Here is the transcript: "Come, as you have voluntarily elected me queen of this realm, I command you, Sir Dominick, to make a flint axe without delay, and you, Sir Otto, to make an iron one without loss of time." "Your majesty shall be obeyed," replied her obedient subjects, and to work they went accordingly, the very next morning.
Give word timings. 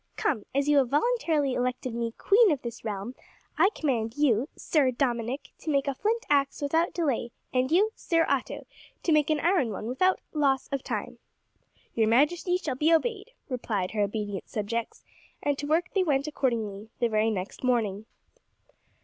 "Come, 0.15 0.47
as 0.55 0.67
you 0.67 0.77
have 0.77 0.89
voluntarily 0.89 1.53
elected 1.53 1.93
me 1.93 2.13
queen 2.17 2.49
of 2.51 2.63
this 2.63 2.83
realm, 2.83 3.13
I 3.55 3.69
command 3.75 4.17
you, 4.17 4.49
Sir 4.55 4.89
Dominick, 4.89 5.49
to 5.59 5.69
make 5.69 5.87
a 5.87 5.93
flint 5.93 6.25
axe 6.27 6.59
without 6.59 6.91
delay, 6.95 7.29
and 7.53 7.71
you, 7.71 7.91
Sir 7.93 8.25
Otto, 8.27 8.65
to 9.03 9.11
make 9.11 9.29
an 9.29 9.39
iron 9.39 9.69
one 9.69 9.85
without 9.85 10.19
loss 10.33 10.67
of 10.69 10.81
time." 10.81 11.19
"Your 11.93 12.07
majesty 12.07 12.57
shall 12.57 12.73
be 12.73 12.91
obeyed," 12.91 13.33
replied 13.47 13.91
her 13.91 14.01
obedient 14.01 14.49
subjects, 14.49 15.03
and 15.43 15.55
to 15.59 15.67
work 15.67 15.91
they 15.93 16.03
went 16.03 16.25
accordingly, 16.25 16.89
the 16.97 17.07
very 17.07 17.29
next 17.29 17.63
morning. 17.63 18.07